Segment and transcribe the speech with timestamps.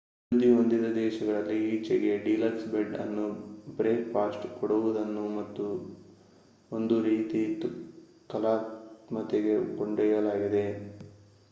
[0.31, 3.21] ಅಭಿವೃದ್ಧಿ ಹೊಂದಿದ ದೇಶಗಳಲ್ಲಿ ಈಚೆಗೆ ಡಿಲಕ್ಸ್ ಬೆಡ್ ಅಂಡ್
[3.77, 5.25] ಬ್ರೇಕ್ಫಾಸ್ಟ್ ಕೊಡುವುದನ್ನು
[6.71, 7.43] ಒಂದು ರೀತಿ
[8.29, 10.65] ಕಲಾತ್ಮಕತೆಗೆ ಕೊಂಡೊಯ್ಯಲಾಗಿದೆ